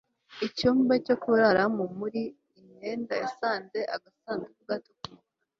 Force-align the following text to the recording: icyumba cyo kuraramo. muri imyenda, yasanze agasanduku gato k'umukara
icyumba 0.47 0.93
cyo 1.05 1.15
kuraramo. 1.23 1.83
muri 1.99 2.21
imyenda, 2.59 3.13
yasanze 3.23 3.79
agasanduku 3.95 4.61
gato 4.69 4.91
k'umukara 4.99 5.29